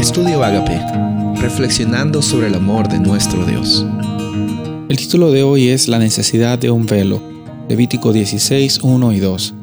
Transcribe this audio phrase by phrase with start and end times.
[0.00, 0.80] Estudio Agape,
[1.42, 3.84] reflexionando sobre el amor de nuestro Dios.
[4.88, 7.22] El título de hoy es La necesidad de un velo,
[7.68, 9.54] Levítico 16, 1 y 2.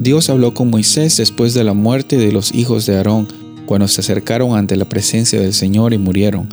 [0.00, 3.28] Dios habló con Moisés después de la muerte de los hijos de Aarón,
[3.64, 6.48] cuando se acercaron ante la presencia del Señor y murieron.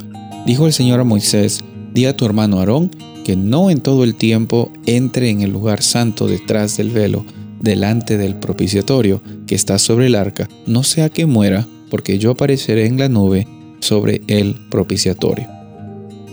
[0.46, 1.58] Dijo el Señor a Moisés,
[1.92, 2.88] di a tu hermano Aarón
[3.24, 7.26] que no en todo el tiempo entre en el lugar santo detrás del velo,
[7.60, 12.86] delante del propiciatorio que está sobre el arca, no sea que muera porque yo apareceré
[12.86, 13.46] en la nube
[13.80, 15.46] sobre el propiciatorio.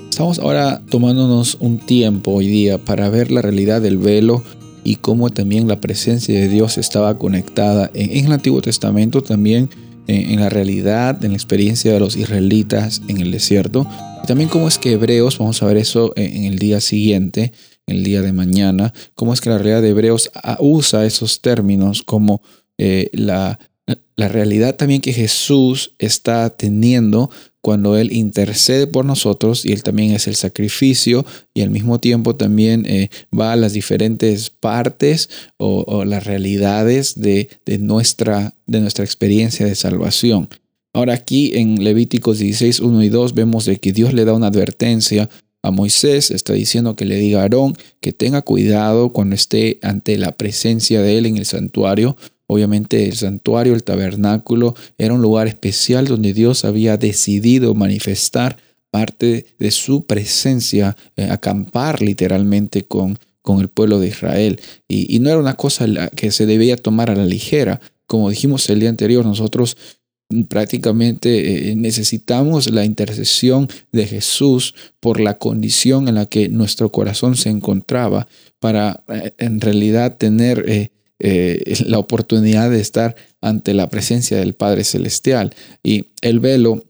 [0.10, 4.42] Estamos ahora tomándonos un tiempo hoy día para ver la realidad del velo
[4.86, 9.70] y cómo también la presencia de Dios estaba conectada en, el Antiguo Testamento también
[10.08, 13.86] en, la realidad, en la experiencia de los israelitas en el desierto.
[14.24, 17.52] Y también cómo es que Hebreos, vamos a ver eso en, el día siguiente,
[17.86, 22.02] en el día de mañana, cómo es que la realidad de Hebreos usa esos términos
[22.02, 22.42] como
[22.78, 23.60] eh, la,
[24.20, 30.12] la realidad también que Jesús está teniendo cuando Él intercede por nosotros y Él también
[30.12, 36.04] es el sacrificio y al mismo tiempo también eh, va a las diferentes partes o,
[36.04, 37.48] las realidades de,
[37.80, 40.50] nuestra, de nuestra experiencia de salvación.
[40.94, 44.48] Ahora aquí en Levíticos 16, 1 y 2 vemos de que Dios le da una
[44.48, 45.30] advertencia
[45.64, 50.18] a Moisés, está diciendo que le diga a Aarón que tenga cuidado cuando esté ante
[50.18, 52.18] la presencia de Él en el santuario,
[52.52, 58.58] Obviamente el santuario, el tabernáculo, era un lugar especial donde Dios había decidido manifestar
[58.90, 64.60] parte de su presencia, eh, acampar literalmente con, con el pueblo de Israel.
[64.88, 65.86] Y, no era una cosa
[66.16, 67.82] que se debía tomar a la ligera.
[68.08, 69.78] Como dijimos el día anterior, nosotros
[70.48, 77.36] prácticamente eh, necesitamos la intercesión de Jesús por la condición en la que nuestro corazón
[77.36, 78.28] se encontraba
[78.60, 84.84] para eh, en realidad tener eh, la oportunidad de estar ante la presencia del Padre
[84.84, 85.54] Celestial.
[85.84, 86.84] Y el velo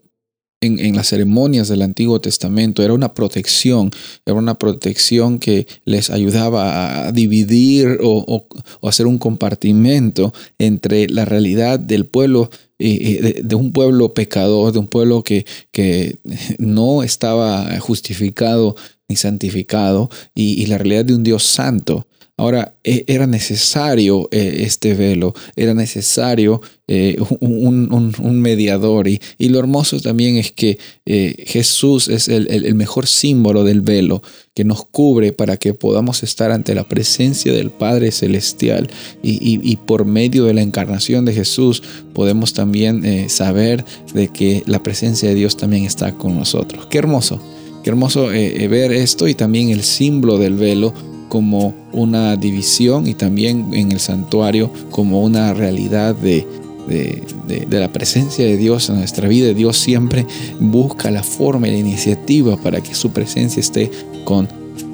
[0.62, 3.92] en, las ceremonias del Antiguo Testamento era una protección,
[4.26, 8.48] era una protección que les ayudaba a dividir o,
[8.84, 14.80] hacer un compartimento entre la realidad del pueblo, eh, eh, de, un pueblo pecador, de
[14.80, 16.20] un pueblo que, que
[16.58, 18.76] no estaba justificado
[19.08, 22.06] ni santificado, y la realidad de un Dios santo.
[22.40, 29.10] Ahora, e, era necesario eh, este velo, era necesario eh, un, mediador.
[29.10, 29.20] Y,
[29.50, 34.22] lo hermoso también es que eh, Jesús es el, mejor símbolo del velo
[34.54, 38.90] que nos cubre para que podamos estar ante la presencia del Padre Celestial.
[39.22, 41.84] Y, por medio de la encarnación de Jesús
[42.14, 43.84] podemos también saber
[44.14, 46.86] de que la presencia de Dios también está con nosotros.
[46.86, 47.42] Qué hermoso.
[47.84, 50.94] Qué hermoso ver esto y también el símbolo del velo
[51.30, 56.46] como una división y también en el santuario como una realidad de,
[56.88, 59.54] de, la presencia de Dios en nuestra vida.
[59.54, 60.26] Dios siempre
[60.60, 63.92] busca la forma y la iniciativa para que su presencia esté
[64.24, 64.48] con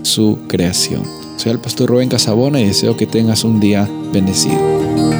[0.03, 1.03] su creación.
[1.37, 5.14] Soy el pastor Rubén Casabona y deseo que tengas un día bendecido.